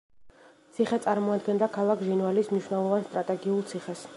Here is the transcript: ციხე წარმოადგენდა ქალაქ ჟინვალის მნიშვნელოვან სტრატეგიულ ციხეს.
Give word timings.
ციხე 0.77 0.97
წარმოადგენდა 1.03 1.67
ქალაქ 1.77 2.01
ჟინვალის 2.07 2.53
მნიშვნელოვან 2.55 3.07
სტრატეგიულ 3.11 3.63
ციხეს. 3.75 4.07